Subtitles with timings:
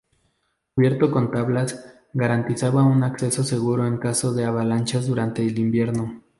[0.73, 6.23] Cubierto con tablas, garantizaba un acceso seguro en caso de avalanchas durante el invierno.